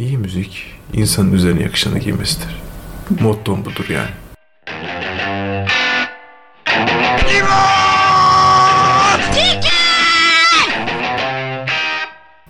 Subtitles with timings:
[0.00, 2.62] İyi müzik insanın üzerine yakışanı giymesidir.
[3.20, 4.10] Mottom budur yani.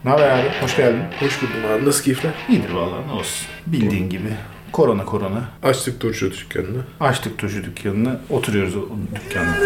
[0.04, 0.48] Ne haber abi?
[0.62, 1.02] Hoş geldin.
[1.21, 1.86] Hoş buldum abi.
[1.86, 2.32] Nasıl keyifler?
[2.48, 3.47] İyidir vallahi ne olsun.
[3.67, 4.28] Bildiğin gibi.
[4.72, 5.48] Korona korona.
[5.62, 6.82] Açtık turşu dükkanını.
[7.01, 8.21] Açtık turşu dükkanını.
[8.30, 8.82] Oturuyoruz o
[9.14, 9.56] dükkanda.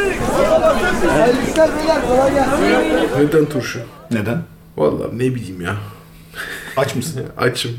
[3.18, 3.80] Neden turşu?
[4.10, 4.42] Neden?
[4.76, 5.76] Vallahi ne bileyim ya.
[6.76, 7.22] Aç mısın?
[7.36, 7.70] Açım.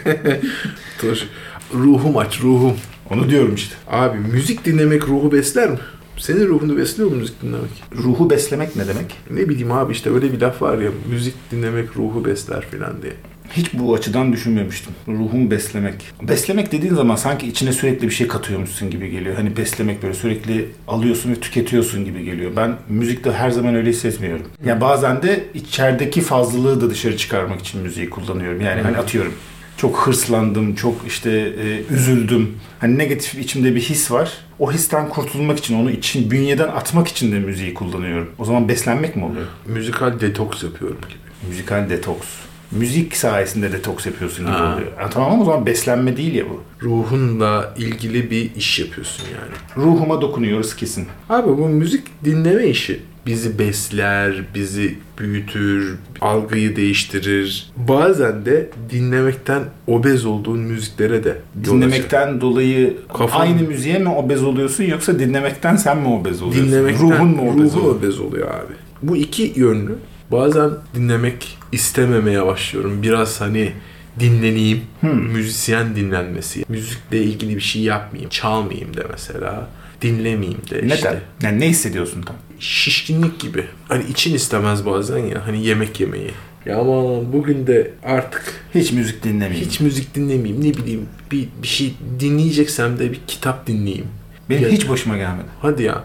[1.00, 1.26] turşu.
[1.74, 2.76] Ruhum aç, ruhum.
[3.10, 3.74] Onu diyorum işte.
[3.88, 5.78] Abi müzik dinlemek ruhu besler mi?
[6.16, 7.70] Senin ruhunu besliyor mu müzik dinlemek?
[7.96, 9.16] Ruhu beslemek ne demek?
[9.30, 13.12] Ne bileyim abi işte öyle bir laf var ya müzik dinlemek ruhu besler filan diye.
[13.52, 14.92] Hiç bu açıdan düşünmemiştim.
[15.08, 15.94] Ruhumu beslemek.
[16.22, 19.36] Beslemek dediğin zaman sanki içine sürekli bir şey katıyormuşsun gibi geliyor.
[19.36, 22.52] Hani beslemek böyle sürekli alıyorsun ve tüketiyorsun gibi geliyor.
[22.56, 24.46] Ben müzikte her zaman öyle hissetmiyorum.
[24.64, 28.60] Yani bazen de içerideki fazlalığı da dışarı çıkarmak için müziği kullanıyorum.
[28.60, 29.34] Yani hani atıyorum
[29.78, 32.56] çok hırslandım, çok işte e, üzüldüm.
[32.80, 34.32] Hani negatif içimde bir his var.
[34.58, 38.30] O histen kurtulmak için, onu için bünyeden atmak için de müziği kullanıyorum.
[38.38, 39.46] O zaman beslenmek mi oluyor?
[39.66, 41.48] Müzikal detoks yapıyorum gibi.
[41.48, 42.26] Müzikal detoks.
[42.72, 44.74] Müzik sayesinde detoks yapıyorsun gibi Ha.
[44.74, 44.88] oluyor.
[44.96, 46.62] Ha, tamam ama o zaman beslenme değil ya bu.
[46.82, 49.84] Ruhunla ilgili bir iş yapıyorsun yani.
[49.86, 51.06] Ruhuma dokunuyoruz kesin.
[51.28, 57.70] Abi bu müzik dinleme işi bizi besler, bizi büyütür, algıyı değiştirir.
[57.76, 61.36] Bazen de dinlemekten obez olduğun müziklere de.
[61.64, 66.72] Dinlemekten dolayı Kafan- aynı müziğe mi obez oluyorsun yoksa dinlemekten sen mi obez oluyorsun?
[66.72, 67.94] dinlemekten Ruhun mu obez oluyor?
[67.96, 68.72] obez oluyor abi.
[69.02, 69.94] Bu iki yönlü.
[70.32, 73.02] Bazen dinlemek istememeye başlıyorum.
[73.02, 73.72] Biraz hani
[74.20, 74.80] dinleneyim.
[75.02, 76.64] Müzisyen dinlenmesi.
[76.68, 78.30] Müzikle ilgili bir şey yapmayayım.
[78.30, 79.68] Çalmayayım de mesela.
[80.02, 80.94] Dinlemeyeyim de Neden?
[80.94, 81.22] işte.
[81.42, 82.36] Yani ne hissediyorsun tam?
[82.60, 83.64] şişkinlik gibi.
[83.88, 86.30] Hani için istemez bazen ya hani yemek yemeyi.
[86.66, 89.68] Ya ama bugün de artık Hiç müzik dinlemeyeyim.
[89.68, 90.64] hiç müzik dinlemeyeyim.
[90.64, 94.06] Ne bileyim bir, bir şey dinleyeceksem de bir kitap dinleyeyim.
[94.50, 95.46] Benim Ya- hiç başıma gelmedi.
[95.62, 96.04] Hadi ya.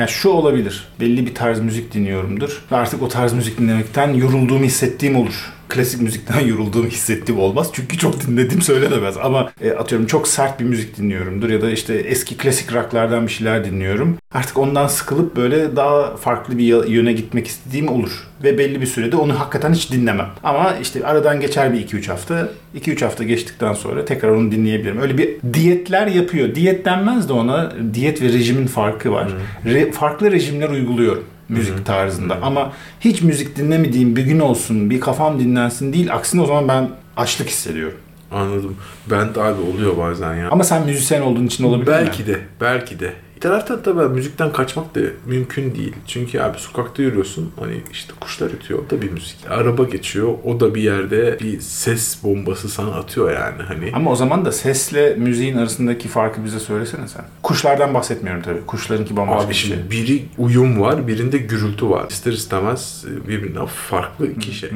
[0.00, 0.88] Yani şu olabilir.
[1.00, 2.62] Belli bir tarz müzik dinliyorumdur.
[2.72, 5.52] Ve artık o tarz müzik dinlemekten yorulduğumu hissettiğim olur.
[5.70, 7.70] Klasik müzikten yorulduğumu hissettiğim olmaz.
[7.72, 9.16] Çünkü çok dinlediğim söylenemez.
[9.16, 11.48] Ama e, atıyorum çok sert bir müzik dinliyorumdur.
[11.48, 14.16] Ya da işte eski klasik rocklardan bir şeyler dinliyorum.
[14.32, 18.10] Artık ondan sıkılıp böyle daha farklı bir yöne gitmek istediğim olur.
[18.44, 20.28] Ve belli bir sürede onu hakikaten hiç dinlemem.
[20.42, 22.48] Ama işte aradan geçer bir 2-3 hafta.
[22.80, 25.00] 2-3 hafta geçtikten sonra tekrar onu dinleyebilirim.
[25.00, 26.54] Öyle bir diyetler yapıyor.
[26.54, 29.28] Diyet denmez de ona diyet ve rejimin farkı var.
[29.66, 32.38] Re- farklı rejimler uyguluyorum müzik tarzında.
[32.42, 36.14] Ama hiç müzik dinlemediğim bir gün olsun, bir kafam dinlensin değil.
[36.14, 37.98] Aksine o zaman ben açlık hissediyorum.
[38.32, 38.76] Anladım.
[39.10, 40.50] Ben de abi oluyor bazen ya.
[40.50, 41.92] Ama sen müzisyen olduğun için olabilir mi?
[41.92, 43.12] belki de, belki de.
[43.40, 45.92] Bir taraftan tabii müzikten kaçmak da mümkün değil.
[46.06, 47.52] Çünkü abi sokakta yürüyorsun.
[47.60, 48.80] Hani işte kuşlar ötüyor.
[48.86, 49.36] O da bir müzik.
[49.50, 50.34] Araba geçiyor.
[50.44, 53.62] O da bir yerde bir ses bombası sana atıyor yani.
[53.62, 57.24] Hani Ama o zaman da sesle müziğin arasındaki farkı bize söylesene sen.
[57.42, 58.66] Kuşlardan bahsetmiyorum tabii.
[58.66, 59.70] Kuşlarınki bambaşka Abi bir şey.
[59.70, 62.06] şimdi biri uyum var, birinde gürültü var.
[62.10, 64.70] İster istemez birbirinden farklı iki şey.
[64.70, 64.72] Ee,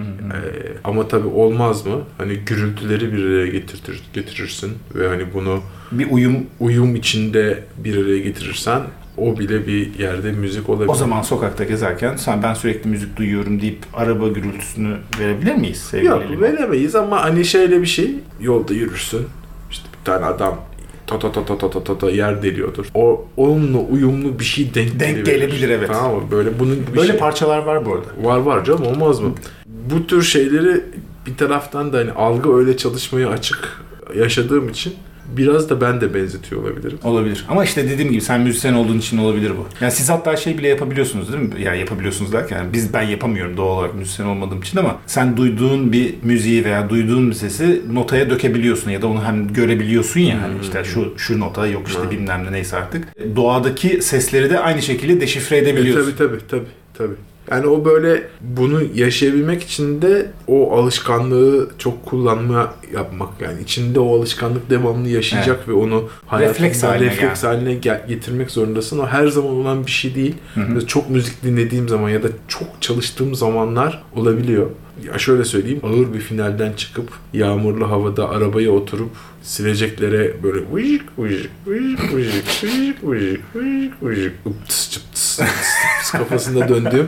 [0.84, 2.00] ama tabii olmaz mı?
[2.18, 5.60] Hani gürültüleri bir araya getirtir, getirirsin ve hani bunu
[5.92, 8.18] Bir uyum uyum içinde bir araya
[8.54, 8.82] getirirsen
[9.16, 10.88] o bile bir yerde müzik olabilir.
[10.88, 16.08] o zaman sokakta gezerken sen ben sürekli müzik duyuyorum deyip araba gürültüsünü verebilir miyiz sevgili
[16.10, 16.42] Yok Elim?
[16.42, 19.26] veremeyiz ama hani şöyle bir şey yolda yürürsün
[19.70, 20.60] işte bir tane adam
[21.06, 22.86] ta ta ta ta ta ta ta, ta yer deliyordur.
[22.94, 25.34] O onunla uyumlu bir şey denk, Denk gelebilir.
[25.36, 25.88] gelebilir, evet.
[25.92, 26.22] Tamam mı?
[26.30, 27.16] Böyle bunun Böyle şey.
[27.18, 28.06] parçalar var bu arada.
[28.22, 29.30] Var var canım olmaz mı?
[29.66, 30.80] Bu tür şeyleri
[31.26, 33.82] bir taraftan da hani algı öyle çalışmaya açık
[34.16, 34.94] yaşadığım için
[35.36, 36.98] biraz da ben de benzetiyor olabilirim.
[37.04, 37.44] Olabilir.
[37.48, 39.66] Ama işte dediğim gibi sen müzisyen olduğun için olabilir bu.
[39.80, 41.50] Yani siz hatta şey bile yapabiliyorsunuz değil mi?
[41.62, 45.92] Yani yapabiliyorsunuz derken yani biz ben yapamıyorum doğal olarak müzisyen olmadığım için ama sen duyduğun
[45.92, 50.54] bir müziği veya duyduğun bir sesi notaya dökebiliyorsun ya da onu hem görebiliyorsun ya hani
[50.62, 52.10] işte şu şu nota yok işte Hmm.
[52.10, 53.08] bilmem ne neyse artık.
[53.36, 56.12] Doğadaki sesleri de aynı şekilde deşifre E, edebiliyorsun.
[56.16, 56.66] tabii tabii tabii
[56.98, 57.14] tabii.
[57.50, 64.18] Yani o böyle bunu yaşayabilmek için de o alışkanlığı çok kullanma yapmak yani içinde o
[64.18, 66.08] alışkanlık devamlı yaşayacak ve onu
[66.40, 68.98] Refleks haline refleks haline gel- getirmek zorundasın.
[68.98, 70.34] O her zaman olan bir şey değil.
[70.56, 74.66] Mesela Çok müzik dinlediğim zaman ya da çok çalıştığım zamanlar olabiliyor.
[75.02, 79.10] Ya şöyle söyleyeyim ağır bir finalden çıkıp yağmurlu havada arabaya oturup
[79.42, 87.06] sileceklere böyle vıcık vıcık vıcık vıcık vıcık vıcık vıcık vıcık ıptıs çıptıs tıs kafasında döndüğüm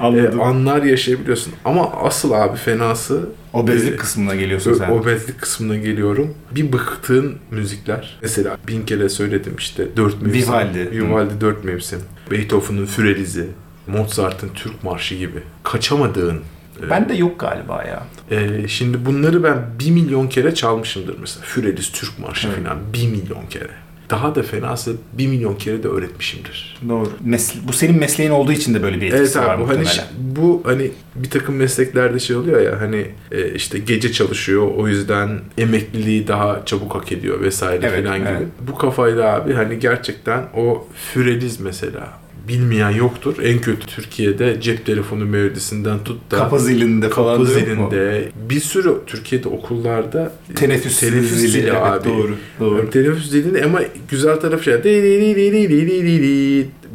[0.00, 0.40] Anladım.
[0.40, 1.52] e, anlar yaşayabiliyorsun.
[1.64, 4.90] Ama asıl abi fenası Obezlik e, kısmına geliyorsun sen.
[4.90, 6.34] Obezlik kısmına geliyorum.
[6.50, 8.18] Bir bıktığın müzikler.
[8.22, 10.42] Mesela bin kere söyledim işte dört mevsim.
[10.42, 10.90] Vivaldi.
[10.90, 11.98] Vivaldi dört mevsim.
[12.30, 13.46] Beethoven'ın Fürelizi.
[13.86, 15.42] Mozart'ın Türk Marşı gibi.
[15.62, 16.40] Kaçamadığın
[16.90, 18.02] Ben de yok galiba ya.
[18.38, 21.44] e, şimdi bunları ben bir milyon kere çalmışımdır mesela.
[21.46, 22.64] Füreliz Türk Marşı Evet.
[22.66, 23.70] falan bir milyon kere.
[24.10, 26.76] Daha da fenası bir milyon kere de öğretmişimdir.
[26.88, 27.08] Doğru.
[27.26, 29.84] Mesle- bu senin mesleğin olduğu için de böyle bir etkisi Evet var bu hani
[30.18, 35.40] bu hani bir takım mesleklerde şey oluyor ya hani e, işte gece çalışıyor o yüzden
[35.58, 38.28] emekliliği daha çabuk hak ediyor vesaire Evet, falan gibi.
[38.28, 38.46] evet.
[38.60, 42.08] Bu kafayla abi hani gerçekten o füreliz mesela
[42.48, 43.36] bilmeyen yoktur.
[43.42, 48.94] En kötü Türkiye'de cep telefonu mevlidisinden tut da kapı zilinde falan kapı zilinde bir sürü
[49.06, 52.08] Türkiye'de okullarda e, teneffüs, teneffüs zili, zili evet, abi.
[52.08, 52.78] Doğru, doğru.
[52.78, 53.80] Yani teneffüs zilini ama
[54.10, 54.74] güzel tarafı şey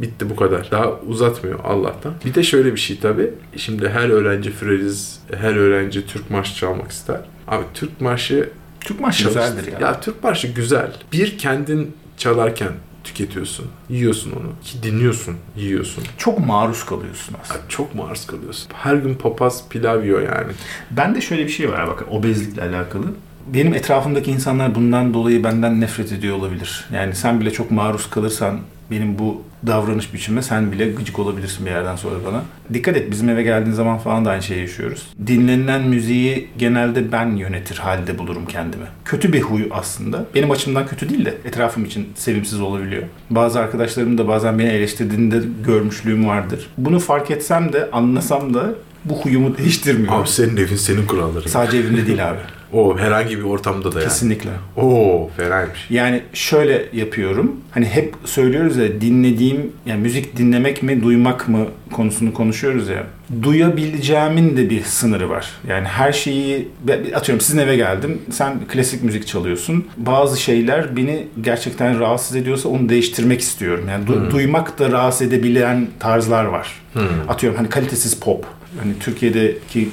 [0.02, 0.72] bitti bu kadar.
[0.72, 2.14] Daha uzatmıyor Allah'tan.
[2.26, 3.30] Bir de şöyle bir şey tabii.
[3.58, 7.22] Şimdi her öğrenci Freriz, her öğrenci Türk marşı çalmak ister.
[7.48, 9.80] Abi Türk marşı Türk marşı güzeldir ya.
[9.80, 10.92] Ya Türk marşı güzel.
[11.14, 12.72] Bir kendin çalarken
[13.08, 13.66] tüketiyorsun.
[13.90, 14.52] Yiyorsun onu.
[14.64, 16.04] Ki dinliyorsun, yiyorsun.
[16.18, 17.60] Çok maruz kalıyorsun aslında.
[17.60, 18.72] Ya çok maruz kalıyorsun.
[18.74, 20.52] Her gün papaz pilav yiyor yani.
[20.92, 23.06] Ben de şöyle bir şey var bakın obezlikle alakalı.
[23.54, 26.86] Benim etrafımdaki insanlar bundan dolayı benden nefret ediyor olabilir.
[26.94, 28.60] Yani sen bile çok maruz kalırsan
[28.92, 32.44] benim bu davranış biçimime sen bile gıcık olabilirsin bir yerden sonra bana.
[32.74, 35.08] Dikkat et bizim eve geldiğin zaman falan da aynı şeyi yaşıyoruz.
[35.28, 38.86] Dinlenilen müziği genelde ben yönetir halde bulurum kendimi.
[39.06, 40.26] Kötü bir huy aslında.
[40.36, 43.04] Benim açımdan kötü değil de etrafım için sevimsiz olabiliyor.
[43.30, 46.70] Bazı arkadaşlarım da bazen beni eleştirdiğinde görmüşlüğüm vardır.
[46.78, 48.74] Bunu fark etsem de anlasam da
[49.06, 50.14] bu huyumu değiştirmiyor.
[50.14, 51.48] Abi senin evin senin kuralların.
[51.50, 52.40] Sadece evimde değil abi.
[52.74, 54.10] O herhangi bir ortamda da yani.
[54.10, 54.50] Kesinlikle.
[54.78, 55.86] Oo fenaymış.
[55.90, 57.56] Yani şöyle yapıyorum.
[57.72, 63.04] Hani hep söylüyoruz ya dinlediğim, yani müzik dinlemek mi, duymak mı konusunu konuşuyoruz ya.
[63.44, 65.48] Duyabileceğimin de bir sınırı var.
[65.68, 66.68] Yani her şeyi,
[67.16, 69.86] atıyorum sizin eve geldim, sen klasik müzik çalıyorsun.
[69.98, 73.86] Bazı şeyler beni gerçekten rahatsız ediyorsa onu değiştirmek istiyorum.
[73.90, 76.82] Yani du- duymak da rahatsız edebilen tarzlar var.
[77.30, 78.46] Atıyorum hani kalitesiz pop.
[78.80, 79.90] Hani Türkiye'deki ki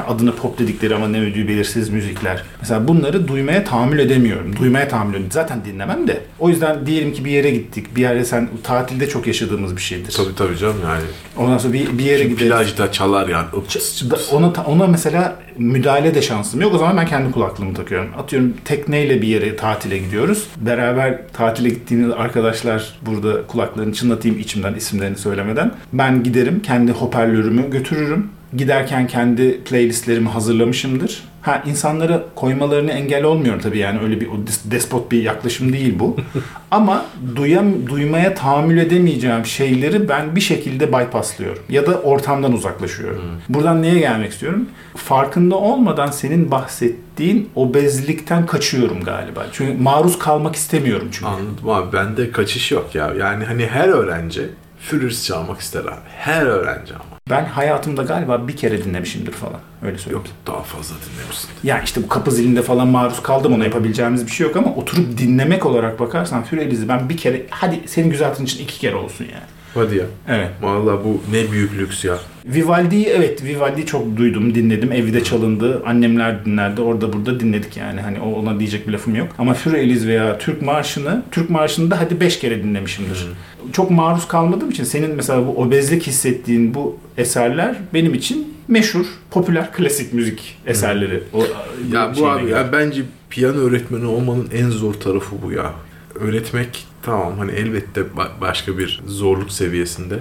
[0.00, 2.42] adını pop dedikleri ama ne ödüğü belirsiz müzikler.
[2.60, 4.56] Mesela bunları duymaya tahammül edemiyorum.
[4.56, 5.32] Duymaya tahammül edemiyorum.
[5.32, 6.20] Zaten dinlemem de.
[6.38, 7.96] O yüzden diyelim ki bir yere gittik.
[7.96, 10.12] Bir yere sen tatilde çok yaşadığımız bir şeydir.
[10.16, 11.02] Tabii tabii canım yani.
[11.36, 12.50] Ondan sonra bir, bir yere Şimdi gideriz.
[12.50, 13.46] plajda çalar yani.
[13.56, 16.74] Ups, Da- Ona, ona mesela müdahale de şansım yok.
[16.74, 18.08] O zaman ben kendi kulaklığımı takıyorum.
[18.18, 20.46] Atıyorum tekneyle bir yere tatile gidiyoruz.
[20.56, 25.72] Beraber tatile gittiğimiz arkadaşlar burada kulaklarını çınlatayım içimden isimlerini söylemeden.
[25.92, 28.28] Ben giderim kendi hoparlörümü götürürüm.
[28.56, 31.22] Giderken kendi playlistlerimi hazırlamışımdır.
[31.42, 34.28] Ha insanlara koymalarını engel olmuyorum tabii yani öyle bir
[34.70, 36.16] despot bir yaklaşım değil bu.
[36.70, 37.04] Ama
[37.36, 41.62] duyam, duymaya tahammül edemeyeceğim şeyleri ben bir şekilde bypasslıyorum.
[41.68, 43.22] Ya da ortamdan uzaklaşıyorum.
[43.48, 44.68] Buradan neye gelmek istiyorum?
[44.96, 49.46] Farkında olmadan senin bahsettiğin obezlikten kaçıyorum galiba.
[49.52, 51.26] Çünkü maruz kalmak istemiyorum çünkü.
[51.26, 53.14] Anladım abi bende kaçış yok ya.
[53.18, 54.48] Yani hani her öğrenci
[54.80, 56.08] Führers çalmak ister abi.
[56.18, 57.11] Her öğrenci ama.
[57.30, 59.60] Ben hayatımda galiba bir kere dinlemişimdir falan.
[59.82, 60.24] Öyle söyleyeyim.
[60.26, 61.50] Yok daha fazla dinlemişsin.
[61.64, 65.18] Ya işte bu kapı zilinde falan maruz kaldım ona yapabileceğimiz bir şey yok ama oturup
[65.18, 69.24] dinlemek olarak bakarsan Füreliz'i ben bir kere hadi senin güzel hatırın için iki kere olsun
[69.24, 69.44] yani.
[69.74, 70.04] Hadi ya.
[70.28, 70.48] Evet.
[70.62, 72.18] Vallahi bu ne büyük lüks ya.
[72.44, 74.92] Vivaldi'yi evet Vivaldi'yi çok duydum, dinledim.
[74.92, 75.82] Evde çalındı.
[75.86, 76.80] Annemler dinlerdi.
[76.80, 78.00] Orada burada dinledik yani.
[78.00, 79.28] Hani ona diyecek bir lafım yok.
[79.38, 83.26] Ama Führeliz veya Türk Marşı'nı, Türk Marşı'nı da hadi beş kere dinlemişimdir.
[83.72, 89.72] Çok maruz kalmadığım için senin mesela bu obezlik hissettiğin bu eserler benim için meşhur, popüler
[89.72, 91.22] klasik müzik eserleri.
[91.32, 91.44] O,
[91.92, 95.72] Ya bu abi ya bence piyano öğretmeni olmanın en zor tarafı bu ya.
[96.14, 100.18] Öğretmek tamam hani elbette ba- başka bir zorluk seviyesinde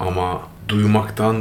[0.00, 1.36] ama duymaktan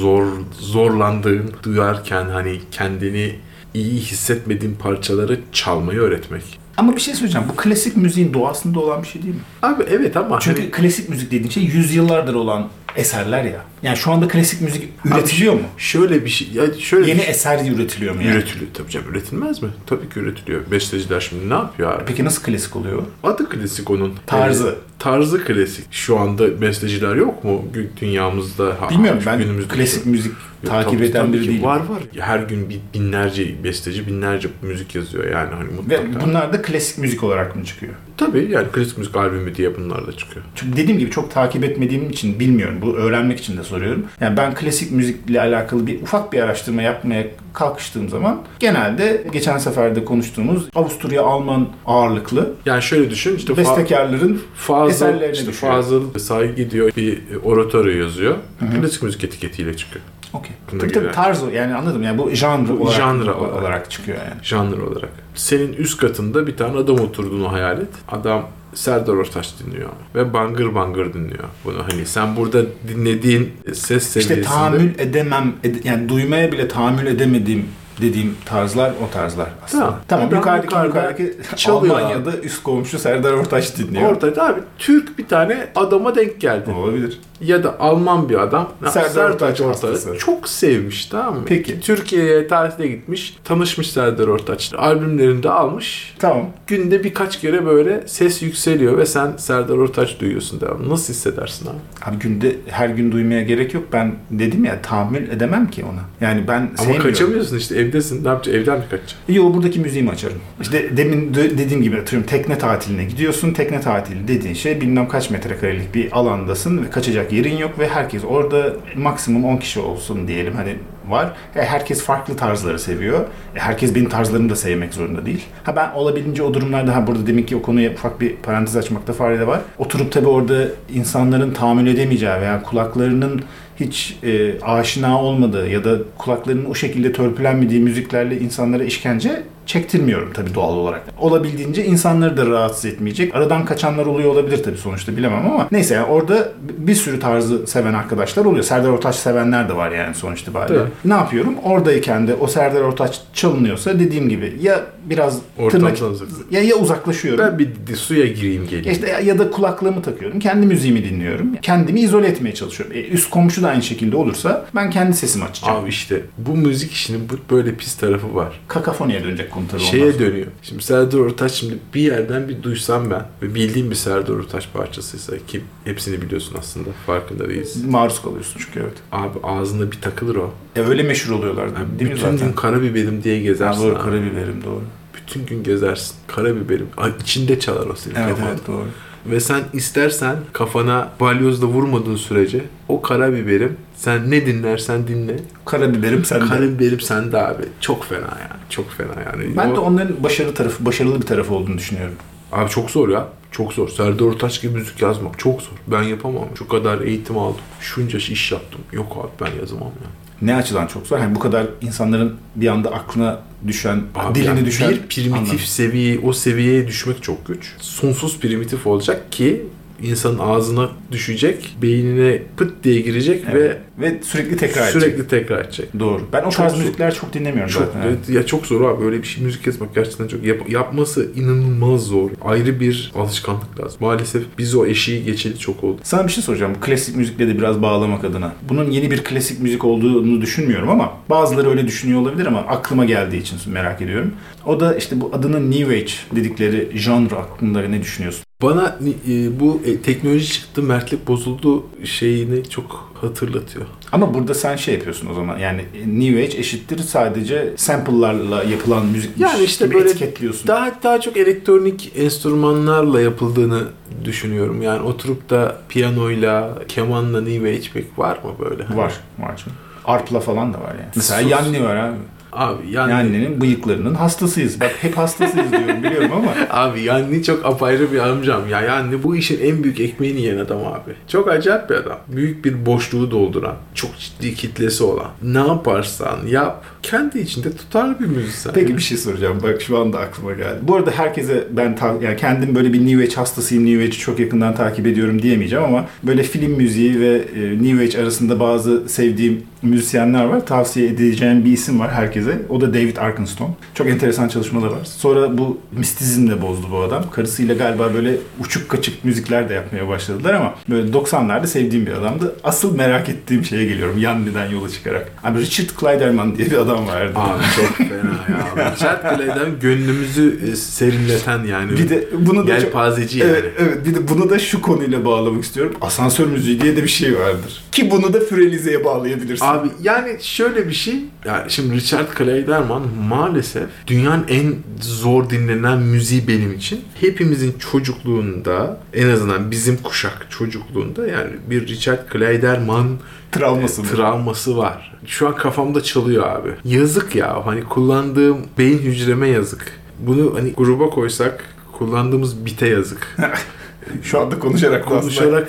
[0.00, 0.26] zor
[0.60, 3.34] zorlandığın, duyarken hani kendini
[3.74, 6.58] iyi hissetmediğin parçaları çalmayı öğretmek.
[6.76, 7.46] Ama bir şey söyleyeceğim.
[7.52, 9.40] Bu klasik müziğin doğasında olan bir şey değil mi?
[9.62, 13.64] Abi evet ama Çünkü hani klasik müzik dediğin şey yüzyıllardır olan eserler ya.
[13.82, 15.60] Yani şu anda klasik müzik üretiliyor mu?
[15.76, 18.34] şöyle bir şey ya şöyle Yeni bir şey, eser üretiliyor mu yani?
[18.36, 19.68] üretiliyor tabii canım üretilmez mi?
[19.86, 20.60] Tabii ki üretiliyor.
[20.70, 22.04] Besteciler şimdi ne yapıyor abi?
[22.06, 23.02] Peki nasıl klasik oluyor?
[23.22, 24.14] Adı klasik onun.
[24.26, 24.64] Tarzı.
[24.66, 25.84] Yani tarzı klasik.
[25.90, 27.64] Şu anda besteciler yok mu
[28.00, 28.76] dünyamızda?
[28.80, 30.32] Ha- Bilmiyorum ben günümüzde klasik şu- müzik
[30.62, 31.62] Yok, takip tabii- eden biri ki değilim.
[31.62, 32.02] Var var.
[32.18, 36.26] Her gün binlerce besteci, binlerce müzik yazıyor yani hani Ve mutlaka.
[36.26, 37.92] bunlar da klasik müzik olarak mı çıkıyor?
[38.18, 40.44] Tabii yani klasik müzik albümü diye bunlar da çıkıyor.
[40.54, 42.78] Çünkü dediğim gibi çok takip etmediğim için bilmiyorum.
[42.82, 44.06] Bu öğrenmek için de soruyorum.
[44.20, 50.04] Yani ben klasik müzikle alakalı bir ufak bir araştırma yapmaya kalkıştığım zaman genelde geçen seferde
[50.04, 55.72] konuştuğumuz Avusturya Alman ağırlıklı Yani şöyle düşün işte fa- bestekarların Fazıl, eserlerine işte düşüyor.
[55.72, 58.36] Fazıl saygı gidiyor bir oratoryo yazıyor.
[58.80, 60.04] Klasik müzik etiketiyle çıkıyor.
[60.34, 60.52] Okey.
[60.70, 61.48] Tabii tabii tarz o.
[61.48, 62.02] Yani anladım.
[62.02, 63.90] Yani bu janr olarak, olarak, olarak.
[63.90, 64.40] çıkıyor yani.
[64.42, 65.10] Janr olarak.
[65.34, 67.88] Senin üst katında bir tane adam oturduğunu hayal et.
[68.08, 71.82] Adam Serdar Ortaç dinliyor ve bangır bangır dinliyor bunu.
[71.92, 74.20] Hani sen burada dinlediğin ses seviyesinde...
[74.40, 77.68] İşte tahammül edemem, ede- yani duymaya bile tahammül edemediğim
[78.00, 79.84] dediğim tarzlar o tarzlar aslında.
[79.84, 80.00] Tamam.
[80.08, 84.12] Tamam, yukarıdaki yukarıda yukarıdaki çalıyor Almanya'da üst komşu Serdar Ortaç dinliyor.
[84.12, 86.70] Ortada abi Türk bir tane adama denk geldi.
[86.70, 87.20] Olabilir.
[87.40, 88.68] Ya da Alman bir adam.
[88.84, 90.18] Serdar Serdar Ortaç Ortaç hastası.
[90.18, 91.42] çok sevmiş tamam mı?
[91.46, 91.80] Peki.
[91.80, 93.36] Türkiye'ye tatile gitmiş.
[93.44, 94.72] Tanışmış Serdar Ortaç.
[94.78, 96.14] Albümlerini de almış.
[96.18, 96.46] Tamam.
[96.66, 100.88] Günde birkaç kere böyle ses yükseliyor ve sen Serdar Ortaç duyuyorsun devamlı.
[100.88, 102.10] Nasıl hissedersin abi?
[102.10, 103.84] Abi günde her gün duymaya gerek yok.
[103.92, 106.00] Ben dedim ya tahammül edemem ki ona.
[106.28, 107.10] Yani ben Ama sevmiyorum.
[107.10, 108.24] kaçamıyorsun işte evdesin.
[108.24, 108.60] Ne yapacaksın?
[108.62, 109.18] Evden mi kaçacaksın?
[109.28, 110.38] Yo buradaki müziğimi açarım.
[110.60, 113.52] İşte demin de- dediğim gibi atıyorum tekne tatiline gidiyorsun.
[113.52, 118.24] Tekne tatili dediğin şey bilmem kaç metrekarelik bir alandasın ve kaçacak yerin yok ve herkes
[118.24, 120.76] orada maksimum 10 kişi olsun diyelim hani
[121.08, 121.32] var.
[121.56, 123.20] E, herkes farklı tarzları seviyor.
[123.56, 125.44] E, herkes benim tarzlarımı da sevmek zorunda değil.
[125.64, 129.12] Ha ben olabildiğince o durumlarda ha burada demek ki o konuya ufak bir parantez açmakta
[129.12, 129.60] fayda var.
[129.78, 133.42] Oturup tabii orada insanların tahammül edemeyeceği veya kulaklarının
[133.80, 140.54] hiç e, aşina olmadığı ya da kulaklarının o şekilde törpülenmediği müziklerle insanlara işkence çektirmiyorum tabii
[140.54, 141.04] doğal olarak.
[141.18, 143.34] Olabildiğince insanları da rahatsız etmeyecek.
[143.34, 146.48] Aradan kaçanlar oluyor olabilir tabii sonuçta bilemem ama neyse yani orada
[146.78, 148.64] bir sürü tarzı seven arkadaşlar oluyor.
[148.64, 150.68] Serdar Ortaç sevenler de var yani sonuçta bari.
[150.68, 150.88] Tabii.
[151.04, 151.54] Ne yapıyorum?
[151.64, 156.18] Oradayken de o Serdar Ortaç çalınıyorsa dediğim gibi ya biraz Ortamdan tırnak
[156.50, 157.44] ya, ya uzaklaşıyorum.
[157.46, 158.90] Ben bir suya gireyim geleyim.
[158.90, 160.38] İşte ya, ya da kulaklığımı takıyorum.
[160.38, 161.56] Kendi müziğimi dinliyorum.
[161.62, 162.96] Kendimi izole etmeye çalışıyorum.
[162.96, 165.82] E, üst komşu da aynı şekilde olursa ben kendi sesimi açacağım.
[165.82, 168.60] Abi işte bu müzik işinin böyle pis tarafı var.
[168.68, 170.46] Kakafoniye dönecek ondan Şeye dönüyor.
[170.62, 175.32] Şimdi Serdar Ortaç şimdi bir yerden bir duysam ben ve bildiğim bir Serdar Ortaç parçasıysa
[175.46, 177.84] ki hepsini biliyorsun aslında farkında değiliz.
[177.84, 178.96] Maruz kalıyorsun çünkü evet.
[179.12, 180.50] Abi ağzında bir takılır o.
[180.76, 182.38] E öyle meşhur oluyorlar Yani değil mi bütün zaten?
[182.46, 184.02] gün karabiberim diye Ha, gezersin doğru abi.
[184.02, 184.82] karabiberim doğru.
[185.16, 186.14] Bütün gün gezersin.
[186.26, 186.86] Karabiberim.
[186.96, 188.50] Ay, içinde çalar o senin Evet kafanda.
[188.50, 188.84] evet doğru.
[189.26, 195.36] Ve sen istersen kafana balyozla vurmadığın sürece o karabiberim sen ne dinlersen dinle.
[195.64, 196.44] Karabiberim sende.
[196.46, 197.62] Karabiberim sende abi.
[197.80, 198.60] Çok fena yani.
[198.70, 199.56] Çok fena yani.
[199.56, 202.14] ben O- de onların başarılı tarafı, başarılı bir tarafı olduğunu düşünüyorum.
[202.52, 203.28] Abi çok zor ya.
[203.50, 203.88] Çok zor.
[203.88, 205.72] Serdar Ortaç gibi müzik yazmak çok zor.
[205.86, 206.44] Ben yapamam.
[206.58, 207.60] Şu kadar eğitim aldım.
[207.80, 208.80] Şunca iş yaptım.
[208.92, 210.08] Yok abi ben yazamam ya.
[210.42, 211.18] Ne açıdan çok zor?
[211.18, 215.58] Hani bu kadar insanların bir anda aklına düşen, Abi diline yani düşen bir primitif anlam.
[215.58, 217.74] seviye, o seviyeye düşmek çok güç.
[217.80, 219.62] Sonsuz primitif olacak ki
[220.02, 223.54] insanın ağzına düşecek, beynine pıt diye girecek Evet.
[223.54, 223.78] ve
[224.22, 225.30] sürekli ve tekrar sürekli edecek.
[225.30, 225.88] tekrar edecek.
[226.00, 226.22] Doğru.
[226.32, 226.78] Ben o Çok tarz zor.
[226.80, 228.00] müzikler çok dinlemiyorum Çok zaten.
[228.08, 228.28] evet.
[228.28, 232.30] ya çok zor abi böyle bir şey müzik yazmak gerçekten çok yap- yapması inanılmaz zor.
[232.44, 233.96] Ayrı bir alışkanlık lazım.
[234.00, 236.00] Maalesef biz o eşiği geçeli çok oldu.
[236.02, 236.72] Sana bir şey soracağım.
[236.80, 238.52] Klasik müzikle de biraz bağlamak adına.
[238.68, 243.36] Bunun yeni bir klasik müzik olduğunu düşünmüyorum ama bazıları öyle düşünüyor olabilir ama aklıma geldiği
[243.36, 244.32] için merak ediyorum.
[244.66, 248.42] O da işte bu adının New Age dedikleri janr hakkında ne düşünüyorsun?
[248.62, 253.86] Bana e, bu e, teknoloji çıktı, mertlik bozuldu şeyini çok hatırlatıyor.
[254.12, 255.58] Ama burada sen şey yapıyorsun o zaman.
[255.58, 260.68] Yani New Age eşittir sadece sample'larla yapılan müzik Yani işte gibi böyle etiketliyorsun.
[260.68, 263.82] Daha daha çok elektronik enstrümanlarla yapıldığını
[264.24, 264.82] düşünüyorum.
[264.82, 268.82] Yani oturup da piyanoyla, kemanla New Age pek var mı böyle?
[268.96, 269.12] Var.
[269.38, 269.64] Var.
[270.04, 271.10] Arp'la falan da var yani.
[271.16, 271.40] Mesela.
[271.40, 272.16] Yanni var abi.
[272.52, 274.80] Abi yani Yanni'nin bıyıklarının hastasıyız.
[274.80, 276.54] Bak hep hastasıyız diyorum biliyorum ama.
[276.70, 278.80] Abi Yanni çok apayrı bir amcam ya.
[278.80, 281.12] Yanni bu işin en büyük ekmeğini yiyen adam abi.
[281.28, 282.18] Çok acayip bir adam.
[282.28, 285.28] Büyük bir boşluğu dolduran, çok ciddi kitlesi olan.
[285.42, 288.74] Ne yaparsan yap, kendi içinde tutarlı bir müzisyen.
[288.74, 289.58] Peki bir şey soracağım.
[289.62, 290.78] Bak şu anda aklıma geldi.
[290.82, 294.38] Bu arada herkese ben ta- yani kendim böyle bir New Age hastasıyım, New Age'i çok
[294.38, 299.62] yakından takip ediyorum diyemeyeceğim ama böyle film müziği ve e, New Age arasında bazı sevdiğim
[299.82, 300.66] müzisyenler var.
[300.66, 302.62] Tavsiye edeceğim bir isim var herkese.
[302.68, 303.70] O da David Arkenstone.
[303.94, 305.04] Çok enteresan çalışmaları var.
[305.04, 307.30] Sonra bu mistizmle bozdu bu adam.
[307.30, 312.56] Karısıyla galiba böyle uçuk kaçık müzikler de yapmaya başladılar ama böyle 90'larda sevdiğim bir adamdı.
[312.64, 314.18] Asıl merak ettiğim şeye geliyorum.
[314.18, 315.32] Yanni'den yola çıkarak.
[315.44, 317.32] Abi Richard Kleiderman diye bir adam vardı.
[317.36, 318.92] Abi çok fena ya.
[318.92, 321.92] Richard Clay'den gönlümüzü e, serinleten yani.
[321.92, 323.50] Bir de bunu da çok, Yelpazeci yani.
[323.50, 324.06] Evet, evet.
[324.06, 325.94] Bir de bunu da şu konuyla bağlamak istiyorum.
[326.00, 327.82] Asansör müziği diye de bir şey vardır.
[327.92, 329.66] Ki bunu da Frelize'ye bağlayabilirsin.
[329.68, 331.14] Abi yani şöyle bir şey.
[331.44, 337.00] Yani şimdi Richard Clayderman maalesef dünyanın en zor dinlenen müziği benim için.
[337.20, 343.06] Hepimizin çocukluğunda en azından bizim kuşak çocukluğunda yani bir Richard Clayderman
[343.52, 344.08] Travması mı?
[344.08, 345.18] travması var.
[345.26, 346.70] Şu an kafamda çalıyor abi.
[346.84, 347.66] Yazık ya.
[347.66, 349.92] Hani kullandığım beyin hücreme yazık.
[350.18, 353.36] Bunu hani gruba koysak kullandığımız bite yazık.
[354.22, 355.68] Şu anda konuşarak Konuşarak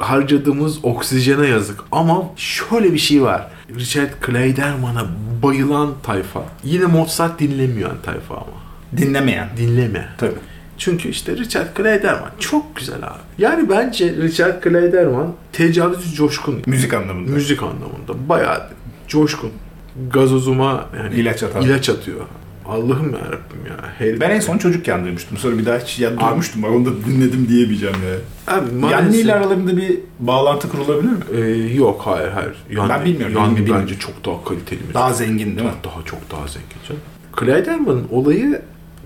[0.00, 1.80] harcadığımız oksijene yazık.
[1.92, 3.46] Ama şöyle bir şey var.
[3.74, 5.06] Richard Clayderman'a
[5.42, 6.44] bayılan tayfa.
[6.64, 8.46] Yine Mozart dinlemeyen tayfa ama.
[8.96, 9.48] dinlemeyen.
[9.56, 10.08] Dinleme.
[10.18, 10.32] Tabii.
[10.78, 13.18] Çünkü işte Richard Clayderman çok güzel abi.
[13.38, 16.62] Yani bence Richard Clayderman tecavüzcü coşkun.
[16.66, 17.32] Müzik anlamında.
[17.32, 18.28] Müzik anlamında.
[18.28, 18.62] Bayağı
[19.08, 19.50] coşkun.
[20.12, 22.20] Gazozuma yani İlaç ilaç atıyor.
[22.68, 23.90] Allah'ım ya Rabbim ya.
[23.98, 24.20] Herif.
[24.20, 25.38] Ben en son çocukken duymuştum.
[25.38, 26.64] Sonra bir daha hiç ya duymuştum.
[26.64, 28.54] Onu da dinledim diyemeyeceğim ya.
[28.54, 31.18] Abi, Yanni maalesef- ile aralarında bir bağlantı kurulabilir mi?
[31.36, 31.40] Ee,
[31.74, 32.54] yok hayır hayır.
[32.70, 33.82] Yani, Ben bilmiyorum, bilmiyorum.
[33.82, 34.94] bence çok daha kaliteli müzik.
[34.94, 35.74] Daha zengin değil mi?
[35.84, 37.00] Daha çok daha zengin canım.
[37.40, 38.62] Clyderman'ın olayı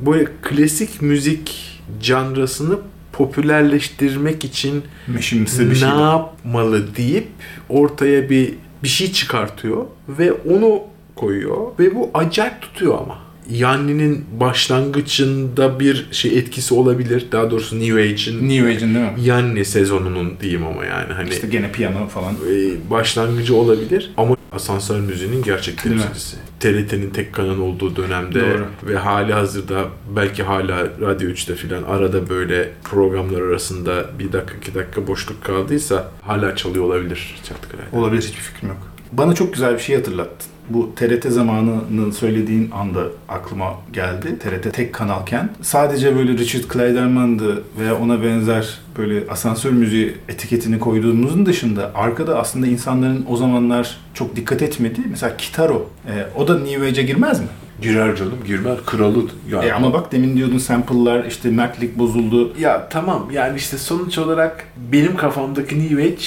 [0.07, 1.57] böyle klasik müzik
[2.03, 2.79] janrasını
[3.13, 5.89] popülerleştirmek için Meşimsi bir şey.
[5.89, 7.29] ne yapmalı deyip
[7.69, 10.81] ortaya bir bir şey çıkartıyor ve onu
[11.17, 13.19] koyuyor ve bu acayip tutuyor ama.
[13.51, 17.27] Yanni'nin başlangıcında bir şey etkisi olabilir.
[17.33, 19.13] Daha doğrusu New Age'in New Age'in değil mi?
[19.23, 22.35] Yanni sezonunun diyeyim ama yani hani İşte gene piyano falan.
[22.35, 26.37] e, başlangıcı olabilir ama asansör müziğinin gerçek temsilcisi.
[26.61, 28.67] TRT'nin tek kanal olduğu dönemde Doğru.
[28.87, 29.85] ve hali hazırda
[30.17, 36.11] belki hala Radyo 3'te filan arada böyle programlar arasında bir dakika iki dakika boşluk kaldıysa
[36.23, 37.97] hala çalıyor olabilir Çatkıray'da.
[37.97, 38.79] Olabilir hiçbir fikrim yok.
[39.13, 40.47] Bana çok güzel bir şey hatırlattın.
[40.71, 44.39] Bu TRT zamanını söylediğin anda aklıma geldi.
[44.39, 51.47] TRT tek kanalken sadece böyle Richard Clayderman'dı veya ona benzer böyle asansör müziği etiketini koyduğumuzun
[51.47, 55.91] dışında arkada aslında insanların o zamanlar çok dikkat etmediği mesela Kitaro.
[56.07, 57.47] E, o da New Age'e girmez mi?
[57.83, 59.23] Girer canım girmez kralı.
[59.51, 62.53] Ya, E, ama bak demin diyordun sample'lar işte mertlik bozuldu.
[62.59, 66.25] ya tamam yani işte sonuç olarak benim kafamdaki New Age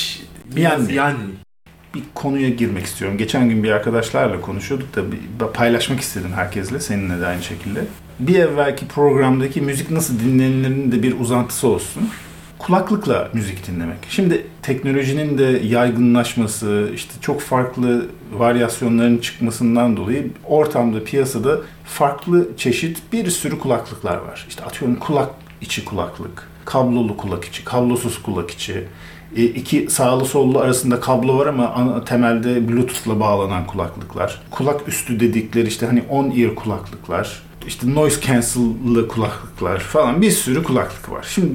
[0.61, 0.93] Yanni.
[0.93, 1.17] Yanni.
[1.93, 3.17] Bir konuya girmek istiyorum.
[3.17, 4.87] Geçen gün bir arkadaşlarla konuşuyorduk
[5.39, 6.79] da paylaşmak istedim herkesle.
[6.79, 7.85] Seninle de aynı şekilde.
[8.19, 12.09] Bir evvelki programdaki müzik nasıl dinlenirinin de bir uzantısı olsun.
[12.59, 13.97] Kulaklıkla müzik dinlemek.
[14.09, 23.29] Şimdi teknolojinin de yaygınlaşması, işte çok farklı varyasyonların çıkmasından dolayı ortamda, piyasada farklı çeşit bir
[23.29, 24.45] sürü kulaklıklar var.
[24.49, 25.29] İşte atıyorum kulak
[25.61, 28.83] içi kulaklık, kablolu kulak içi, kablosuz kulak içi,
[29.35, 34.41] iki sağlı sollu arasında kablo var ama ana, temelde bluetooth'la bağlanan kulaklıklar.
[34.51, 37.43] Kulak üstü dedikleri işte hani on ear kulaklıklar.
[37.67, 41.25] işte noise cancel'lı kulaklıklar falan bir sürü kulaklık var.
[41.29, 41.51] Şimdi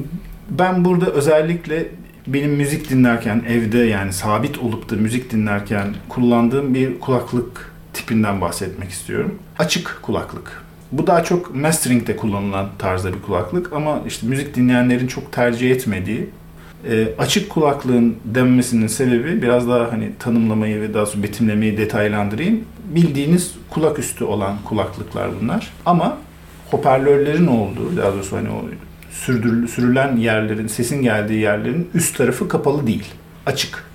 [0.50, 1.88] ben burada özellikle
[2.26, 8.90] benim müzik dinlerken evde yani sabit olup da müzik dinlerken kullandığım bir kulaklık tipinden bahsetmek
[8.90, 9.34] istiyorum.
[9.58, 10.62] Açık kulaklık.
[10.92, 16.30] Bu daha çok mastering'de kullanılan tarzda bir kulaklık ama işte müzik dinleyenlerin çok tercih etmediği
[16.90, 22.64] e, açık kulaklığın denmesinin sebebi biraz daha hani tanımlamayı ve daha sonra betimlemeyi detaylandırayım.
[22.84, 25.70] Bildiğiniz kulak üstü olan kulaklıklar bunlar.
[25.86, 26.18] Ama
[26.70, 28.64] hoparlörlerin olduğu, daha doğrusu hani o
[29.10, 33.04] sürdürül, sürülen yerlerin, sesin geldiği yerlerin üst tarafı kapalı değil.
[33.46, 33.88] Açık.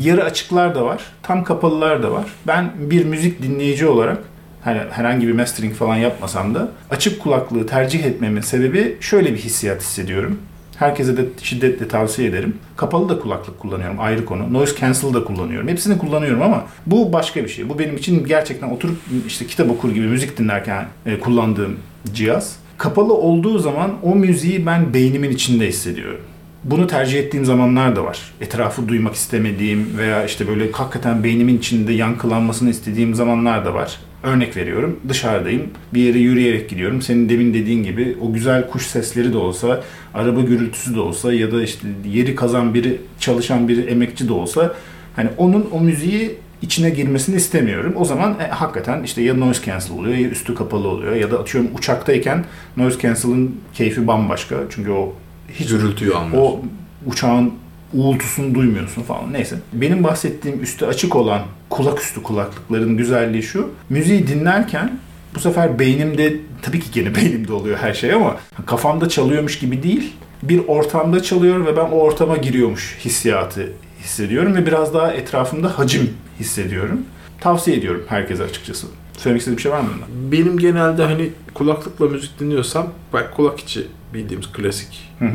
[0.00, 2.24] Yarı açıklar da var, tam kapalılar da var.
[2.46, 4.18] Ben bir müzik dinleyici olarak
[4.64, 9.82] hani herhangi bir mastering falan yapmasam da açık kulaklığı tercih etmemin sebebi şöyle bir hissiyat
[9.82, 10.38] hissediyorum.
[10.78, 12.56] Herkese de şiddetle tavsiye ederim.
[12.76, 14.52] Kapalı da kulaklık kullanıyorum ayrı konu.
[14.52, 15.68] Noise cancel da kullanıyorum.
[15.68, 17.68] Hepsini kullanıyorum ama bu başka bir şey.
[17.68, 21.76] Bu benim için gerçekten oturup işte kitap okur gibi müzik dinlerken e, kullandığım
[22.14, 22.56] cihaz.
[22.78, 26.20] Kapalı olduğu zaman o müziği ben beynimin içinde hissediyorum.
[26.64, 28.32] Bunu tercih ettiğim zamanlar da var.
[28.40, 33.98] Etrafı duymak istemediğim veya işte böyle hakikaten beynimin içinde yankılanmasını istediğim zamanlar da var.
[34.22, 35.62] Örnek veriyorum dışarıdayım
[35.94, 37.02] bir yere yürüyerek gidiyorum.
[37.02, 39.82] Senin demin dediğin gibi o güzel kuş sesleri de olsa,
[40.14, 44.74] araba gürültüsü de olsa ya da işte yeri kazan biri, çalışan biri, emekçi de olsa
[45.16, 47.92] hani onun o müziği içine girmesini istemiyorum.
[47.96, 51.38] O zaman e, hakikaten işte ya noise cancel oluyor ya üstü kapalı oluyor ya da
[51.38, 52.44] atıyorum uçaktayken
[52.76, 54.56] noise cancel'ın keyfi bambaşka.
[54.70, 55.12] Çünkü o
[55.54, 56.42] hiç Gürültüyü almıyor.
[56.42, 56.60] o
[57.06, 57.52] uçağın
[57.92, 59.32] uğultusunu duymuyorsun falan.
[59.32, 59.56] Neyse.
[59.72, 63.70] Benim bahsettiğim üstü açık olan kulak üstü kulaklıkların güzelliği şu.
[63.90, 64.98] Müziği dinlerken
[65.34, 70.12] bu sefer beynimde tabii ki gene beynimde oluyor her şey ama kafamda çalıyormuş gibi değil.
[70.42, 76.10] Bir ortamda çalıyor ve ben o ortama giriyormuş hissiyatı hissediyorum ve biraz daha etrafımda hacim
[76.40, 77.02] hissediyorum.
[77.40, 78.86] Tavsiye ediyorum herkese açıkçası.
[79.18, 79.88] Söylemek istediğim bir şey var mı?
[79.94, 80.32] bunda?
[80.32, 85.26] Benim genelde hani kulaklıkla müzik dinliyorsam ben kulak içi bildiğimiz klasik e,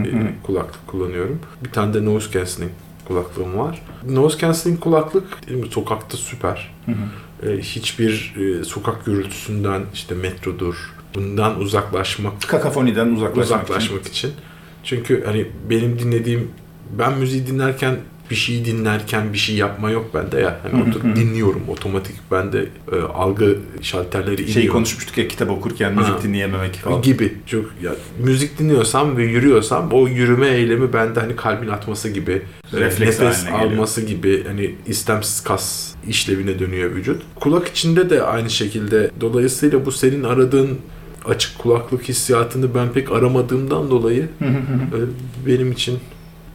[0.43, 1.39] kulaklık kullanıyorum.
[1.65, 2.71] Bir tane de noise cancelling
[3.07, 3.81] kulaklığım var.
[4.09, 6.73] Noise cancelling kulaklık mi, sokakta süper.
[6.85, 7.49] Hı hı.
[7.49, 14.31] E, hiçbir e, sokak gürültüsünden işte metrodur bundan uzaklaşmak Kakafoniden uzaklaşmak, uzaklaşmak için.
[14.83, 16.51] Çünkü hani benim dinlediğim
[16.97, 17.97] ben müziği dinlerken
[18.31, 20.59] bir şey dinlerken bir şey yapma yok bende ya.
[20.63, 24.43] Hani oturup dinliyorum otomatik bende e, algı şalterleri iniyor.
[24.47, 24.53] için.
[24.53, 26.23] Şeyi konuşmuştuk ya kitap okurken müzik Ha.
[26.23, 27.01] dinleyememek falan.
[27.01, 27.33] gibi.
[27.45, 32.41] Çok ya müzik dinliyorsam ve yürüyorsam o yürüme eylemi bende hani kalbin atması gibi,
[32.73, 33.71] e, Refleks nefes haline geliyor.
[33.73, 37.21] alması gibi hani istemsiz kas işlevine dönüyor vücut.
[37.35, 39.11] Kulak içinde de aynı şekilde.
[39.21, 40.77] Dolayısıyla bu senin aradığın
[41.25, 44.47] açık kulaklık hissiyatını ben pek aramadığımdan dolayı e,
[45.47, 45.99] benim için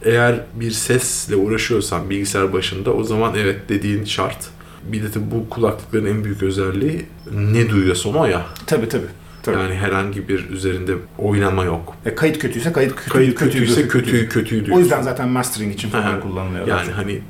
[0.05, 4.47] eğer bir sesle uğraşıyorsan bilgisayar başında o zaman evet dediğin şart.
[4.83, 8.45] Bir de tabii bu kulaklıkların en büyük özelliği ne duyuyorsun o ya.
[8.65, 9.05] tabii tabii.
[9.43, 9.57] tabii.
[9.57, 11.93] Yani herhangi bir üzerinde oynama yok.
[12.05, 14.83] E, kayıt kötüyse kayıt kötü, Kayıt kötüyse kötüyü kötüyü O duyuyorsun.
[14.83, 16.67] yüzden zaten mastering için falan kullanılıyor.
[16.67, 17.21] Yani hani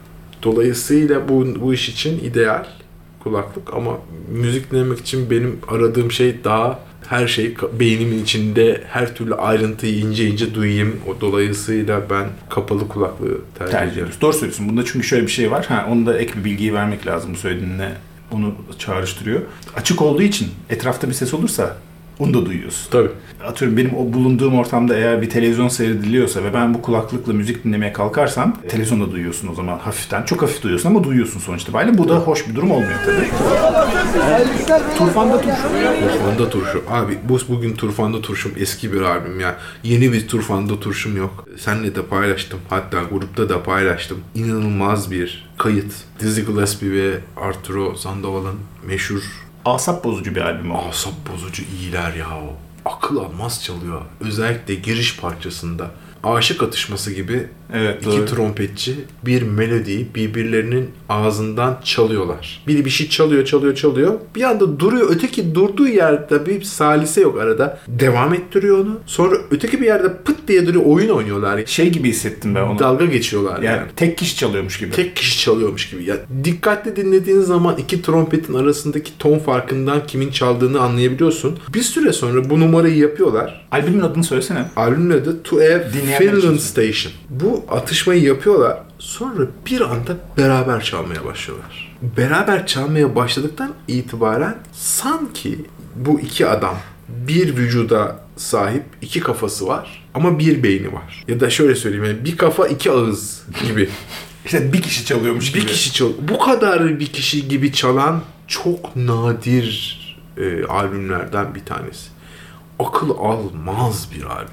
[0.44, 2.66] dolayısıyla bu, bu iş için ideal
[3.24, 3.98] kulaklık ama
[4.32, 6.80] müzik dinlemek için benim aradığım şey daha
[7.10, 11.00] her şey beynimin içinde her türlü ayrıntıyı ince ince duyayım.
[11.08, 14.14] O dolayısıyla ben kapalı kulaklığı tercih, tercih ediyorum.
[14.22, 14.70] Doğru söylüyorsun.
[14.70, 15.66] Bunda çünkü şöyle bir şey var.
[15.66, 17.92] Ha, onu da ek bir bilgiyi vermek lazım bu söylediğinle.
[18.32, 19.42] Onu çağrıştırıyor.
[19.76, 21.78] Açık olduğu için etrafta bir ses olursa
[22.20, 22.92] onu da duyuyorsun.
[22.92, 23.10] Tabii.
[23.46, 27.94] Atıyorum benim o bulunduğum ortamda eğer bir televizyon seyrediliyorsa ve ben bu kulaklıkla müzik dinlemeye
[27.94, 30.24] kalkarsam televizyonda duyuyorsun o zaman hafiften.
[30.24, 31.74] Çok hafif duyuyorsun ama duyuyorsun sonuçta.
[31.74, 33.30] Böyle bu da hoş bir durum olmuyor tabii.
[34.98, 35.62] Turfanda turşu.
[36.12, 36.84] Turfanda Turşu.
[36.90, 39.58] Abi bu bugün Turfanda Turşum eski bir albüm ya.
[39.84, 41.46] Yeni bir Turfanda Turşum yok.
[41.58, 42.60] Senle de paylaştım.
[42.70, 44.18] Hatta grupta da paylaştım.
[44.36, 45.94] İnanılmaz bir kayıt.
[46.20, 48.56] Dizzy Gillespie ve Arturo Sandoval'ın
[48.88, 52.56] meşhur Asap bozucu bir albüm asap bozucu iyiler ya o.
[52.90, 54.02] Akıl almaz çalıyor.
[54.20, 55.92] Özellikle giriş parçasında.
[56.24, 58.26] Aşık atışması gibi Evet İki doğru.
[58.26, 62.64] trompetçi bir melodiyi birbirlerinin ağzından çalıyorlar.
[62.68, 64.14] Biri bir şey çalıyor, çalıyor, çalıyor.
[64.36, 65.08] Bir anda duruyor.
[65.10, 67.80] Öteki durduğu yerde bir salise yok arada.
[67.88, 69.00] Devam ettiriyor onu.
[69.06, 70.86] Sonra öteki bir yerde pıt diye duruyor.
[70.86, 71.66] Oyun oynuyorlar.
[71.66, 72.80] Şey gibi hissettim ben onu.
[72.80, 73.66] Dalga geçiyorlar yani.
[73.66, 74.92] Yani tek kişi çalıyormuş gibi.
[74.92, 76.04] Tek kişi çalıyormuş gibi.
[76.04, 81.60] Ya dikkatli dinlediğin zaman iki trompetin arasındaki ton farkından kimin çaldığını anlayabiliyorsun.
[81.74, 83.68] Bir süre sonra bu numarayı yapıyorlar.
[83.72, 84.66] Albümün adını söylesene.
[84.76, 87.14] Albümün adı To Dinleyenler için Finland Station.
[87.30, 88.78] Bu atışmayı yapıyorlar.
[89.00, 91.98] Sonra bir anda beraber çalmaya başlıyorlar.
[92.18, 100.40] Beraber çalmaya başladıktan itibaren sanki bu iki adam bir vücuda sahip iki kafası var ama
[100.40, 101.24] bir beyni var.
[101.28, 103.90] Ya da şöyle söyleyeyim yani bir kafa iki ağız gibi.
[104.46, 105.62] İşte bir kişi çalıyormuş gibi.
[105.62, 110.00] bir kişi çal bu kadar bir kişi gibi çalan çok nadir
[110.38, 112.10] e, albümlerden bir tanesi.
[112.80, 114.50] Akıl almaz bir albüm.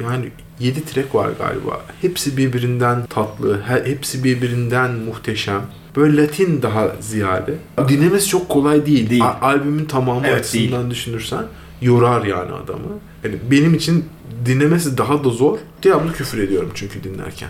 [0.00, 1.80] Yani 7 track var galiba.
[2.00, 5.62] Hepsi birbirinden tatlı, he- hepsi birbirinden muhteşem.
[5.96, 7.54] Böyle Latin daha ziyade.
[7.88, 9.10] Dinlemesi çok kolay değil.
[9.10, 9.24] Değil.
[9.24, 11.44] A- albümün tamamı Evet, açısından düşünürsen
[11.82, 12.88] yorar yani adamı.
[13.24, 14.04] Yani benim için
[14.46, 15.58] dinlemesi daha da zor.
[15.84, 17.48] Devamlı küfür ediyorum çünkü dinlerken.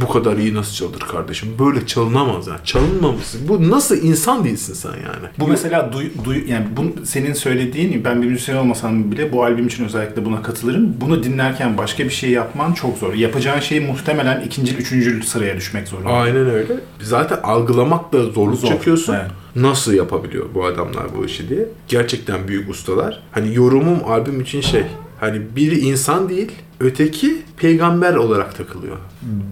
[0.00, 1.48] Bu kadar iyi nasıl çalınır kardeşim?
[1.58, 2.58] Böyle çalınamaz yani.
[2.64, 3.48] Çalınmamışsın.
[3.48, 5.28] Bu nasıl insan değilsin sen yani?
[5.38, 9.66] Bu mesela duy, duy yani bu senin söylediğin ben bir müzisyen olmasam bile bu albüm
[9.66, 10.94] için özellikle buna katılırım.
[11.00, 13.14] Bunu dinlerken başka bir şey yapman çok zor.
[13.14, 16.08] Yapacağın şey muhtemelen ikinci, üçüncü sıraya düşmek zorunda.
[16.10, 16.72] Aynen öyle.
[17.00, 19.14] Zaten algılamakta zorluk Zor, çekiyorsun.
[19.14, 19.30] evet.
[19.56, 21.68] Nasıl yapabiliyor bu adamlar bu işi diye.
[21.88, 23.22] Gerçekten büyük ustalar.
[23.32, 24.82] Hani yorumum albüm için şey.
[25.20, 28.96] Hani biri insan değil, öteki peygamber olarak takılıyor.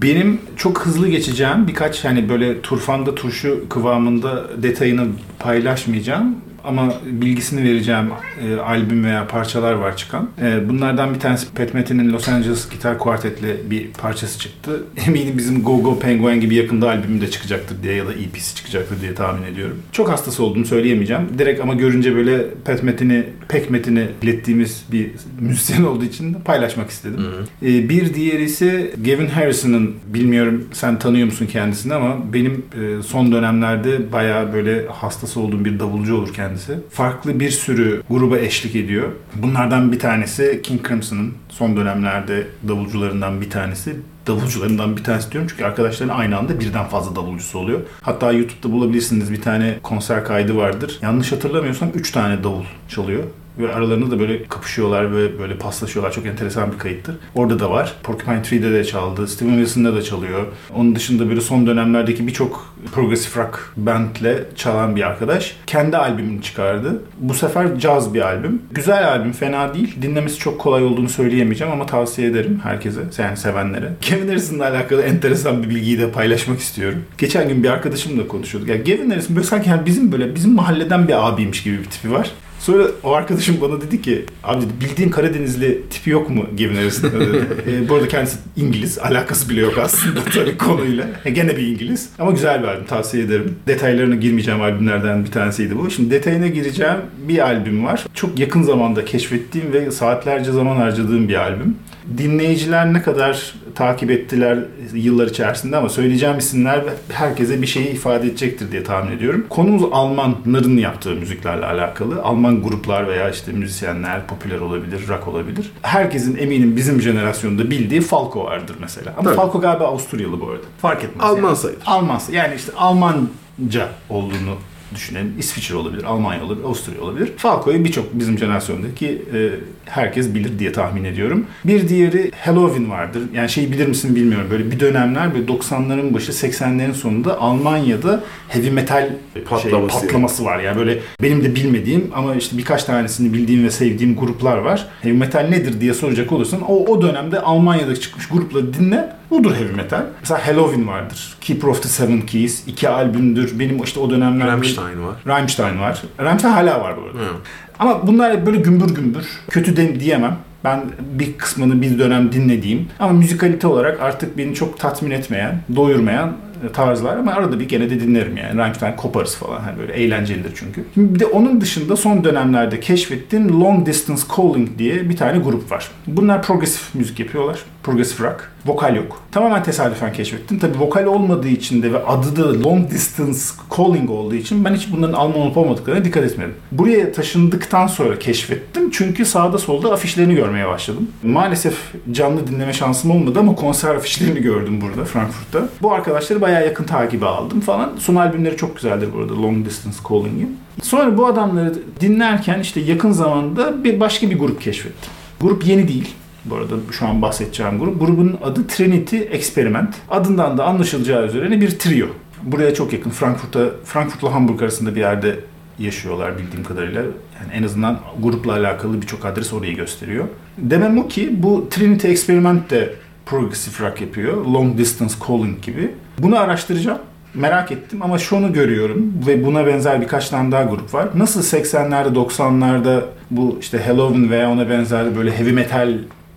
[0.02, 5.06] Benim çok hızlı geçeceğim birkaç hani böyle turfanda turşu kıvamında detayını
[5.38, 8.10] paylaşmayacağım ama bilgisini vereceğim
[8.48, 10.28] e, albüm veya parçalar var çıkan.
[10.42, 14.82] E, bunlardan bir tanesi Pat Metin'in Los Angeles Gitar Quartet'le bir parçası çıktı.
[15.06, 19.00] Eminim bizim Go Go Penguin gibi yakında albümü de çıkacaktır diye ya da EP'si çıkacaktır
[19.00, 19.82] diye tahmin ediyorum.
[19.92, 21.22] Çok hastası olduğumu söyleyemeyeceğim.
[21.38, 26.90] Direkt ama görünce böyle Pat Metin'i, Pek Metin'i ilettiğimiz bir müzisyen olduğu için de paylaşmak
[26.90, 27.20] istedim.
[27.62, 33.32] E, bir diğeri ise Gavin Harrison'ın bilmiyorum sen tanıyor musun kendisini ama benim e, son
[33.32, 36.78] dönemlerde bayağı böyle hastası olduğum bir davulcu olur kendisi.
[36.90, 39.08] Farklı bir sürü gruba eşlik ediyor.
[39.34, 43.96] Bunlardan bir tanesi King Crimson'ın son dönemlerde davulcularından bir tanesi.
[44.26, 47.80] Davulcularından bir tanesi diyorum çünkü arkadaşların aynı anda birden fazla davulcusu oluyor.
[48.02, 50.98] Hatta YouTube'da bulabilirsiniz bir tane konser kaydı vardır.
[51.02, 53.24] Yanlış hatırlamıyorsam 3 tane davul çalıyor.
[53.58, 56.12] Ve aralarında da böyle kapışıyorlar ve böyle paslaşıyorlar.
[56.12, 57.16] Çok enteresan bir kayıttır.
[57.34, 57.94] Orada da var.
[58.02, 59.28] Porcupine Tree'de de çaldı.
[59.28, 60.46] Steven Wilson'da da çalıyor.
[60.74, 65.56] Onun dışında böyle son dönemlerdeki birçok progressive rock bandle çalan bir arkadaş.
[65.66, 67.02] Kendi albümünü çıkardı.
[67.18, 68.62] Bu sefer caz bir albüm.
[68.70, 70.02] Güzel albüm, fena değil.
[70.02, 73.92] Dinlemesi çok kolay olduğunu söyleyemeyeceğim ama tavsiye ederim herkese, yani sevenlere.
[74.00, 77.04] Kevin Harrison'la alakalı enteresan bir bilgiyi de paylaşmak istiyorum.
[77.18, 78.70] Geçen gün bir arkadaşımla konuşuyorduk.
[78.70, 82.12] Ya Gavin Harrison böyle sanki yani bizim böyle bizim mahalleden bir abiymiş gibi bir tipi
[82.12, 82.30] var.
[82.66, 87.20] Sonra o arkadaşım bana dedi ki abi dedi, bildiğin Karadenizli tipi yok mu Gavin Harrison'da
[87.20, 87.46] dedi.
[87.70, 88.98] e, bu arada kendisi İngiliz.
[88.98, 91.06] Alakası bile yok aslında tabii konuyla.
[91.24, 92.08] E, gene bir İngiliz.
[92.18, 93.54] Ama güzel bir albüm tavsiye ederim.
[93.66, 95.90] Detaylarına girmeyeceğim albümlerden bir tanesiydi bu.
[95.90, 96.96] Şimdi detayına gireceğim
[97.28, 98.04] bir albüm var.
[98.14, 101.76] Çok yakın zamanda keşfettiğim ve saatlerce zaman harcadığım bir albüm.
[102.18, 104.58] Dinleyiciler ne kadar takip ettiler
[104.94, 106.80] yıllar içerisinde ama söyleyeceğim isimler
[107.12, 109.46] herkese bir şeyi ifade edecektir diye tahmin ediyorum.
[109.48, 112.22] Konumuz Almanların yaptığı müziklerle alakalı.
[112.22, 115.72] Alman gruplar veya işte müzisyenler popüler olabilir, rock olabilir.
[115.82, 119.14] Herkesin eminim bizim jenerasyonda bildiği Falco vardır mesela.
[119.18, 119.36] Ama Tabii.
[119.36, 120.64] Falco galiba Avusturyalı bu arada.
[120.78, 121.26] Fark etmez.
[121.26, 121.56] Alman yani.
[121.56, 121.82] sayılır.
[121.86, 124.56] Alman yani işte Almanca olduğunu
[124.94, 125.34] düşünelim.
[125.38, 127.32] İsviçre olabilir, Almanya olabilir, Avusturya olabilir.
[127.36, 129.50] Falco'yu birçok bizim jenerasyondaki e,
[129.84, 131.46] herkes bilir diye tahmin ediyorum.
[131.64, 133.22] Bir diğeri Halloween vardır.
[133.34, 134.46] Yani şeyi bilir misin bilmiyorum.
[134.50, 139.08] Böyle bir dönemler böyle 90'ların başı 80'lerin sonunda Almanya'da heavy metal
[139.44, 139.92] Patlaması.
[139.92, 140.58] şey, patlaması var.
[140.58, 144.86] Yani böyle benim de bilmediğim ama işte birkaç tanesini bildiğim ve sevdiğim gruplar var.
[145.02, 149.16] Heavy metal nedir diye soracak olursan o, o dönemde Almanya'da çıkmış grupları dinle.
[149.30, 150.02] Budur heavy metal.
[150.20, 151.36] Mesela Halloween vardır.
[151.40, 152.62] Keeper of the Seven Keys.
[152.66, 153.58] iki albümdür.
[153.58, 154.46] Benim işte o dönemler...
[154.76, 155.16] Rammstein var.
[155.26, 156.02] Rammstein var.
[156.20, 157.18] Rammstein hala var bu arada.
[157.18, 157.36] Hı.
[157.78, 159.24] Ama bunlar böyle gümbür gümbür.
[159.50, 160.36] Kötü de diyemem.
[160.64, 166.32] Ben bir kısmını bir dönem dinlediğim ama müzikalite olarak artık beni çok tatmin etmeyen, doyurmayan
[166.72, 168.58] tarzlar ama arada bir gene de dinlerim yani.
[168.58, 169.60] Rammstein koparız falan.
[169.60, 170.84] Hani böyle eğlencelidir çünkü.
[170.94, 175.72] Şimdi bir de onun dışında son dönemlerde keşfettiğim Long Distance Calling diye bir tane grup
[175.72, 175.90] var.
[176.06, 177.58] Bunlar progresif müzik yapıyorlar.
[177.82, 178.50] Progresif rock.
[178.66, 179.22] Vokal yok.
[179.32, 180.58] Tamamen tesadüfen keşfettim.
[180.58, 183.38] Tabii vokal olmadığı için de ve adı da Long Distance
[183.76, 186.54] Calling olduğu için ben hiç bunların Alman olup olmadıklarına dikkat etmedim.
[186.72, 188.90] Buraya taşındıktan sonra keşfettim.
[188.90, 191.08] Çünkü sağda solda afişlerini görmeye başladım.
[191.22, 191.74] Maalesef
[192.12, 195.68] canlı dinleme şansım olmadı ama konser afişlerini gördüm burada Frankfurt'ta.
[195.82, 197.92] Bu arkadaşları bayağı yakın takibe aldım falan.
[197.98, 200.58] Son albümleri çok güzeldir bu arada Long Distance Calling'in.
[200.82, 205.12] Sonra bu adamları dinlerken işte yakın zamanda bir başka bir grup keşfettim.
[205.40, 206.14] Grup yeni değil.
[206.44, 208.00] Bu arada şu an bahsedeceğim grup.
[208.00, 209.94] Grubun adı Trinity Experiment.
[210.10, 212.06] Adından da anlaşılacağı üzere bir trio.
[212.42, 213.10] Buraya çok yakın.
[213.10, 215.36] Frankfurt'a, Frankfurt'la Hamburg arasında bir yerde
[215.78, 217.02] yaşıyorlar bildiğim kadarıyla.
[217.02, 220.24] Yani en azından grupla alakalı birçok adres orayı gösteriyor.
[220.58, 222.94] Demem o ki bu Trinity Experiment de
[223.26, 224.44] progressive rock yapıyor.
[224.44, 225.90] Long Distance Calling gibi.
[226.18, 226.98] Bunu araştıracağım.
[227.34, 231.08] Merak ettim ama şunu görüyorum ve buna benzer birkaç tane daha grup var.
[231.14, 233.00] Nasıl 80'lerde 90'larda
[233.30, 235.94] bu işte Halloween veya ona benzer böyle heavy metal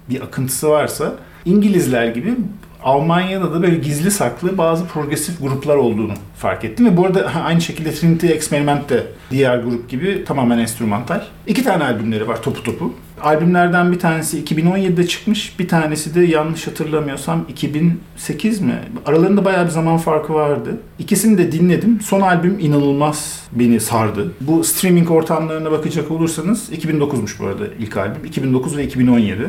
[0.09, 1.13] bir akıntısı varsa
[1.45, 2.33] İngilizler gibi
[2.83, 6.85] Almanya'da da böyle gizli saklı bazı progresif gruplar olduğunu fark ettim.
[6.85, 11.21] Ve bu arada aynı şekilde Trinity Experiment de diğer grup gibi tamamen enstrümantal.
[11.47, 12.93] İki tane albümleri var topu topu.
[13.21, 15.59] Albümlerden bir tanesi 2017'de çıkmış.
[15.59, 18.79] Bir tanesi de yanlış hatırlamıyorsam 2008 mi?
[19.05, 20.77] Aralarında bayağı bir zaman farkı vardı.
[20.99, 22.01] İkisini de dinledim.
[22.01, 24.31] Son albüm inanılmaz beni sardı.
[24.41, 28.25] Bu streaming ortamlarına bakacak olursanız 2009'muş bu arada ilk albüm.
[28.25, 29.47] 2009 ve 2017.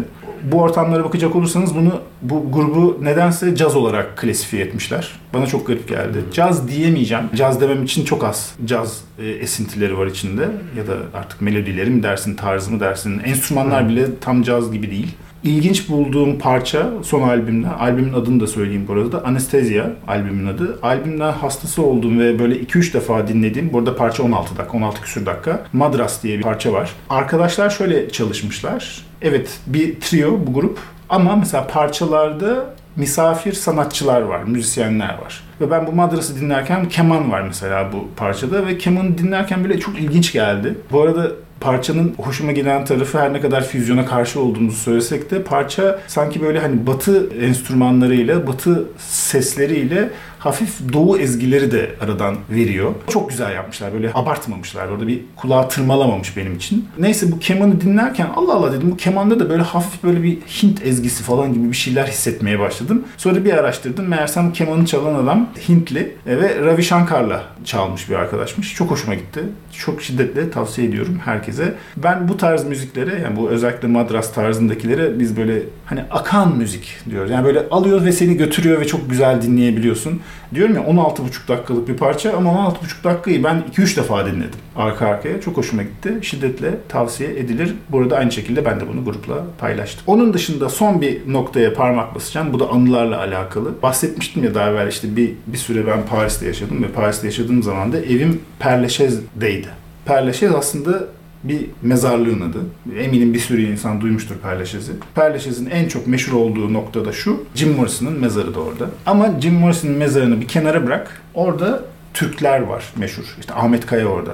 [0.53, 5.19] Bu ortamlara bakacak olursanız bunu bu grubu nedense caz olarak klasifiye etmişler.
[5.35, 6.25] Bana çok garip geldi.
[6.33, 7.25] Caz diyemeyeceğim.
[7.35, 10.49] Caz demem için çok az caz e, esintileri var içinde.
[10.77, 13.21] Ya da artık melodileri mi dersin, tarzı mı dersin.
[13.61, 15.17] Enstrümanlar bile tam caz gibi değil.
[15.45, 19.25] İlginç bulduğum parça son albümde, albümün adını da söyleyeyim bu arada.
[19.25, 20.79] Anesthesia albümün adı.
[20.83, 25.27] Albümden hastası olduğum ve böyle 2-3 defa dinlediğim, bu arada parça 16 dakika, 16 küsür
[25.27, 25.67] dakika.
[25.73, 26.91] Madras diye bir parça var.
[27.11, 29.05] Arkadaşlar şöyle çalışmışlar.
[29.23, 35.45] Evet bir trio bu grup ama mesela parçalarda misafir sanatçılar var, müzisyenler var.
[35.61, 39.99] Ve ben bu madrası dinlerken keman var mesela bu parçada ve kemanı dinlerken böyle çok
[39.99, 40.75] ilginç geldi.
[40.93, 46.01] Bu arada parçanın hoşuma giden tarafı her ne kadar füzyona karşı olduğumuzu söylesek de parça
[46.07, 50.11] sanki böyle hani batı enstrümanlarıyla, batı sesleriyle
[50.41, 52.93] hafif doğu ezgileri de aradan veriyor.
[53.09, 53.93] Çok güzel yapmışlar.
[53.93, 54.89] Böyle abartmamışlar.
[54.89, 56.89] Orada bir kulağı tırmalamamış benim için.
[56.99, 60.87] Neyse bu kemanı dinlerken Allah Allah dedim bu kemanda da böyle hafif böyle bir Hint
[60.87, 63.05] ezgisi falan gibi bir şeyler hissetmeye başladım.
[63.17, 64.09] Sonra bir araştırdım.
[64.09, 68.75] Meğersem kemanı çalan adam Hintli ve Ravi Shankar'la çalmış bir arkadaşmış.
[68.75, 69.41] Çok hoşuma gitti.
[69.79, 71.75] Çok şiddetle tavsiye ediyorum herkese.
[71.97, 77.31] Ben bu tarz müziklere yani bu özellikle madras tarzındakilere biz böyle hani akan müzik diyoruz.
[77.31, 80.21] Yani böyle alıyor ve seni götürüyor ve çok güzel dinleyebiliyorsun.
[80.55, 85.41] Diyorum ya 16,5 dakikalık bir parça ama 16,5 dakikayı ben 2-3 defa dinledim arka arkaya.
[85.41, 86.19] Çok hoşuma gitti.
[86.23, 87.75] Şiddetle tavsiye edilir.
[87.89, 90.03] Burada aynı şekilde ben de bunu grupla paylaştım.
[90.07, 92.53] Onun dışında son bir noktaya parmak basacağım.
[92.53, 93.83] Bu da anılarla alakalı.
[93.83, 97.93] Bahsetmiştim ya daha evvel işte bir, bir süre ben Paris'te yaşadım ve Paris'te yaşadığım zaman
[97.93, 99.69] da evim Perleşez'deydi.
[100.05, 101.05] Perleşez aslında
[101.45, 102.59] bir mezarlığın adı.
[102.99, 104.93] Eminim bir sürü insan duymuştur Perleşez'i.
[105.15, 107.45] Perleşez'in en çok meşhur olduğu nokta da şu.
[107.55, 108.91] Jim Morrison'ın mezarı da orada.
[109.07, 111.23] Ama Jim Morrison'ın mezarını bir kenara bırak.
[111.35, 113.37] Orada Türkler var meşhur.
[113.41, 114.33] İşte Ahmet Kaya orada.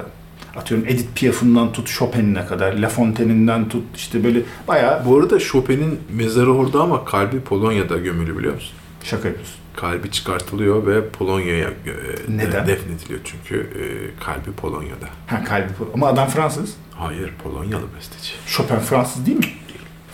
[0.56, 6.00] Atıyorum Edith Piaf'ından tut Chopin'ine kadar, La Fontaine'inden tut işte böyle bayağı Bu arada Chopin'in
[6.12, 8.72] mezarı orada ama kalbi Polonya'da gömülü biliyor musun?
[9.06, 9.56] şaka yapıyorsun.
[9.76, 11.92] Kalbi çıkartılıyor ve Polonya'ya e,
[12.28, 12.66] Neden?
[12.66, 13.84] defnediliyor çünkü e,
[14.24, 15.06] kalbi Polonya'da.
[15.26, 16.74] Ha kalbi ama adam Fransız.
[16.94, 18.32] Hayır, Polonyalı besteci.
[18.46, 19.44] Chopin Fransız değil mi?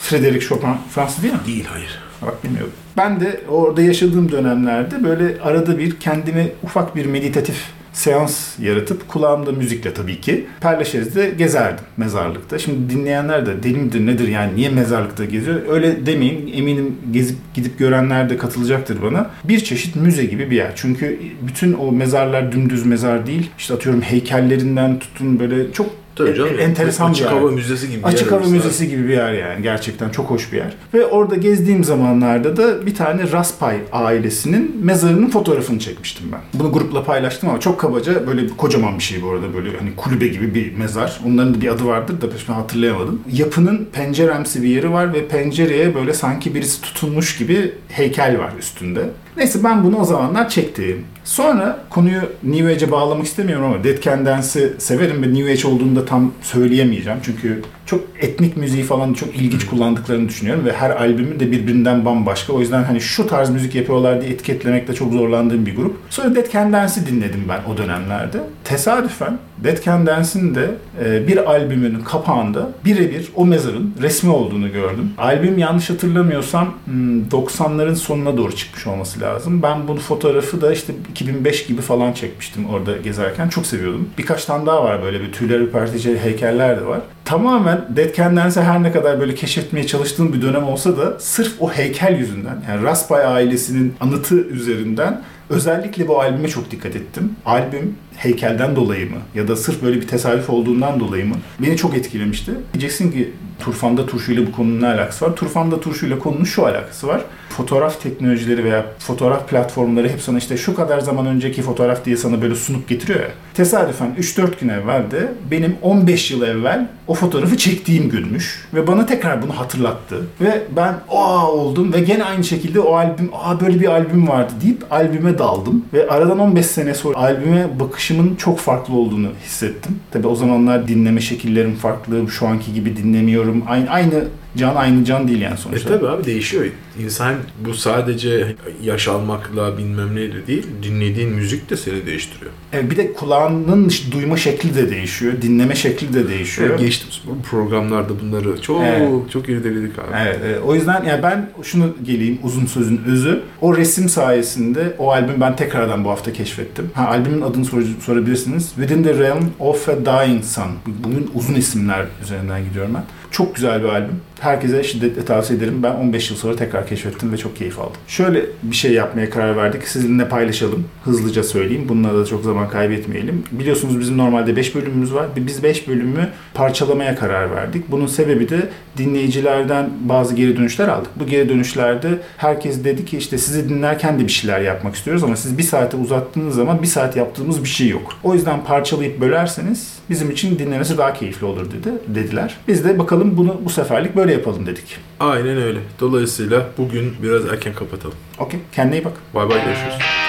[0.00, 1.40] Frédéric Chopin Fransız değil mi?
[1.46, 1.98] Değil hayır.
[2.22, 2.72] Bak bilmiyordum.
[2.96, 9.52] Ben de orada yaşadığım dönemlerde böyle arada bir kendimi ufak bir meditatif seans yaratıp kulağımda
[9.52, 12.58] müzikle tabii ki Perleşez'de gezerdim mezarlıkta.
[12.58, 17.78] Şimdi dinleyenler de deli midir nedir yani niye mezarlıkta geziyor öyle demeyin eminim gezip gidip
[17.78, 19.30] görenler de katılacaktır bana.
[19.44, 20.72] Bir çeşit müze gibi bir yer.
[20.74, 23.50] Çünkü bütün o mezarlar dümdüz mezar değil.
[23.58, 26.50] İşte atıyorum heykellerinden tutun böyle çok Tabii canım.
[26.58, 27.38] E- enteresan Açık bir yer.
[27.40, 28.50] hava müzesi gibi bir Açık yer hava orası.
[28.52, 29.62] müzesi gibi bir yer yani.
[29.62, 30.72] Gerçekten çok hoş bir yer.
[30.94, 36.40] Ve orada gezdiğim zamanlarda da bir tane Raspay ailesinin mezarının fotoğrafını çekmiştim ben.
[36.60, 39.54] Bunu grupla paylaştım ama çok kabaca böyle kocaman bir şey bu arada.
[39.54, 41.20] Böyle hani kulübe gibi bir mezar.
[41.26, 43.20] Onların da bir adı vardır da şimdi hatırlayamadım.
[43.32, 49.08] Yapının penceremsi bir yeri var ve pencereye böyle sanki birisi tutunmuş gibi heykel var üstünde.
[49.36, 51.04] Neyse ben bunu o zamanlar çektim.
[51.24, 55.96] Sonra konuyu New Age'e bağlamak istemiyorum ama Dead Can Dance'ı severim ve New Age olduğunu
[55.96, 57.18] da tam söyleyemeyeceğim.
[57.22, 62.52] Çünkü çok etnik müziği falan çok ilginç kullandıklarını düşünüyorum ve her albümü de birbirinden bambaşka.
[62.52, 65.96] O yüzden hani şu tarz müzik yapıyorlar diye etiketlemekte çok zorlandığım bir grup.
[66.10, 68.38] Sonra Dead Can Dance'ı dinledim ben o dönemlerde.
[68.64, 70.70] Tesadüfen Dead Can de
[71.04, 75.10] e, bir albümünün kapağında birebir o mezarın resmi olduğunu gördüm.
[75.18, 79.62] Albüm yanlış hatırlamıyorsam hmm, 90'ların sonuna doğru çıkmış olması lazım.
[79.62, 83.48] Ben bunu fotoğrafı da işte 2005 gibi falan çekmiştim orada gezerken.
[83.48, 84.08] Çok seviyordum.
[84.18, 87.00] Birkaç tane daha var böyle bir tüyler ürpertici heykeller de var.
[87.24, 91.72] Tamamen Dead Can her ne kadar böyle keşfetmeye çalıştığım bir dönem olsa da sırf o
[91.72, 97.36] heykel yüzünden yani Raspay ailesinin anıtı üzerinden Özellikle bu albüme çok dikkat ettim.
[97.46, 101.96] Albüm heykelden dolayı mı ya da sırf böyle bir tesadüf olduğundan dolayı mı beni çok
[101.96, 102.52] etkilemişti.
[102.72, 103.32] Diyeceksin ki
[103.64, 105.36] Turfanda Turşu ile bu konunun ne alakası var?
[105.36, 107.20] Turfanda Turşu ile konunun şu alakası var.
[107.48, 112.42] Fotoğraf teknolojileri veya fotoğraf platformları hep sana işte şu kadar zaman önceki fotoğraf diye sana
[112.42, 113.28] böyle sunup getiriyor ya.
[113.54, 118.68] Tesadüfen 3-4 gün evvel de benim 15 yıl evvel o fotoğrafı çektiğim günmüş.
[118.74, 120.26] Ve bana tekrar bunu hatırlattı.
[120.40, 124.52] Ve ben aa oldum ve gene aynı şekilde o albüm aa böyle bir albüm vardı
[124.62, 125.84] deyip albüme daldım.
[125.92, 130.00] Ve aradan 15 sene sonra albüme bakışımın çok farklı olduğunu hissettim.
[130.10, 132.30] Tabi o zamanlar dinleme şekillerim farklı.
[132.30, 133.64] Şu anki gibi dinlemiyorum.
[133.68, 134.24] Aynı, aynı
[134.56, 135.88] can aynı can değil yani E sonuçta.
[135.88, 136.64] tabi abi değişiyor.
[137.04, 137.34] İnsan
[137.66, 142.50] bu sadece yaş almakla bilmem neyle değil, dinlediğin müzik de seni değiştiriyor.
[142.72, 145.32] Evet, bir de kulağının duyma şekli de değişiyor.
[145.42, 146.68] Dinleme şekli de değişiyor.
[146.70, 149.30] Evet, geçtiğimiz bu programlarda bunları çok Evet.
[149.32, 150.06] çok irdeledik abi.
[150.22, 150.58] Evet, evet.
[150.66, 153.40] o yüzden yani ben şunu geleyim uzun sözün özü.
[153.60, 156.90] O resim sayesinde o albüm ben tekrardan bu hafta keşfettim.
[156.94, 158.68] Ha albümün adını sor- sorabilirsiniz.
[158.76, 160.64] Within the Realm of a Dying Sun.
[161.04, 163.04] Bugün uzun isimler üzerinden gidiyorum ben.
[163.32, 164.20] Çok güzel bir albüm.
[164.40, 165.82] Herkese şiddetle tavsiye ederim.
[165.82, 168.00] Ben 15 yıl sonra tekrar keşfettim ve çok keyif aldım.
[168.08, 169.88] Şöyle bir şey yapmaya karar verdik.
[169.88, 170.84] Sizinle paylaşalım.
[171.04, 171.86] Hızlıca söyleyeyim.
[171.88, 173.44] Bununla da çok zaman kaybetmeyelim.
[173.52, 175.26] Biliyorsunuz bizim normalde 5 bölümümüz var.
[175.36, 177.90] Biz 5 bölümü parçalamaya karar verdik.
[177.90, 178.68] Bunun sebebi de
[178.98, 181.10] dinleyicilerden bazı geri dönüşler aldık.
[181.16, 185.36] Bu geri dönüşlerde herkes dedi ki işte sizi dinlerken de bir şeyler yapmak istiyoruz ama
[185.36, 188.12] siz bir saate uzattığınız zaman bir saat yaptığımız bir şey yok.
[188.22, 192.56] O yüzden parçalayıp bölerseniz bizim için dinlemesi daha keyifli olur dedi dediler.
[192.68, 194.96] Biz de bakalım bunu bu seferlik böyle yapalım dedik.
[195.20, 195.78] Aynen öyle.
[196.00, 198.16] Dolayısıyla bugün biraz erken kapatalım.
[198.38, 198.60] Okey.
[198.72, 199.12] Kendine iyi bak.
[199.34, 200.21] Bay bay görüşürüz.